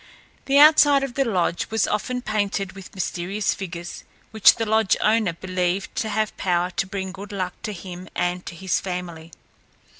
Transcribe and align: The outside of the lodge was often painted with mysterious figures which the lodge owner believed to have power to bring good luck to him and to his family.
The 0.45 0.57
outside 0.57 1.03
of 1.03 1.13
the 1.13 1.23
lodge 1.23 1.69
was 1.69 1.87
often 1.87 2.23
painted 2.23 2.71
with 2.71 2.95
mysterious 2.95 3.53
figures 3.53 4.03
which 4.31 4.55
the 4.55 4.65
lodge 4.65 4.97
owner 4.99 5.33
believed 5.33 5.95
to 5.97 6.09
have 6.09 6.35
power 6.37 6.71
to 6.71 6.87
bring 6.87 7.11
good 7.11 7.31
luck 7.31 7.53
to 7.61 7.71
him 7.71 8.09
and 8.15 8.43
to 8.47 8.55
his 8.55 8.79
family. 8.79 9.31